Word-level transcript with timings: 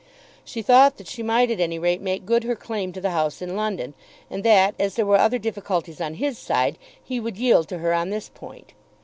She 0.43 0.63
thought 0.63 0.97
that 0.97 1.05
she 1.05 1.21
might 1.21 1.51
at 1.51 1.59
any 1.59 1.77
rate 1.77 2.01
make 2.01 2.25
good 2.25 2.43
her 2.45 2.55
claim 2.55 2.91
to 2.93 2.99
the 2.99 3.11
house 3.11 3.39
in 3.39 3.55
London; 3.55 3.93
and 4.31 4.43
that 4.43 4.73
as 4.79 4.95
there 4.95 5.05
were 5.05 5.17
other 5.19 5.37
difficulties 5.37 6.01
on 6.01 6.15
his 6.15 6.39
side, 6.39 6.79
he 7.03 7.19
would 7.19 7.37
yield 7.37 7.67
to 7.69 7.77
her 7.77 7.93
on 7.93 8.09
this 8.09 8.27
point. 8.33 8.73